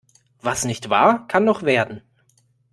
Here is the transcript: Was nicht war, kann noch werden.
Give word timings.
Was 0.41 0.65
nicht 0.65 0.89
war, 0.89 1.27
kann 1.27 1.43
noch 1.45 1.61
werden. 1.61 2.01